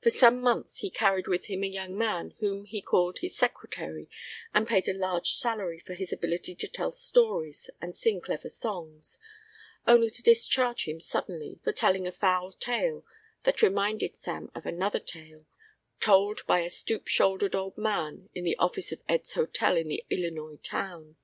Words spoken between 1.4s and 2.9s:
him a young man whom he